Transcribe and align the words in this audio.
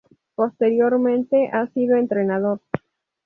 Posteriormente 0.33 1.51
ha 1.53 1.67
sido 1.67 1.95
entrenador. 1.95 2.59